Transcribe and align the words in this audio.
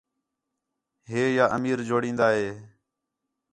ہِے 1.09 1.21
یا 1.37 1.45
امیر 1.55 1.77
چوڑین٘دا 1.87 2.27
ہِے 2.37 2.47